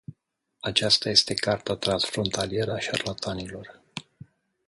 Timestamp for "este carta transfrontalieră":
1.09-2.71